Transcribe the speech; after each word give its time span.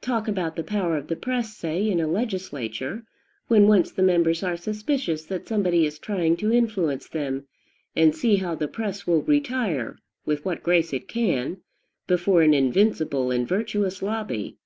Talk 0.00 0.28
about 0.28 0.56
the 0.56 0.64
power 0.64 0.96
of 0.96 1.08
the 1.08 1.14
press, 1.14 1.54
say, 1.54 1.86
in 1.90 2.00
a 2.00 2.06
legislature, 2.06 3.04
when 3.48 3.68
once 3.68 3.90
the 3.90 4.02
members 4.02 4.42
are 4.42 4.56
suspicious 4.56 5.26
that 5.26 5.46
somebody 5.46 5.84
is 5.84 5.98
trying 5.98 6.38
to 6.38 6.50
influence 6.50 7.06
them, 7.06 7.44
and 7.94 8.14
see 8.16 8.36
how 8.36 8.54
the 8.54 8.66
press 8.66 9.06
will 9.06 9.20
retire, 9.20 9.98
with 10.24 10.42
what 10.42 10.62
grace 10.62 10.94
it 10.94 11.06
can, 11.06 11.58
before 12.06 12.40
an 12.40 12.54
invincible 12.54 13.30
and 13.30 13.46
virtuous 13.46 14.00
lobby. 14.00 14.56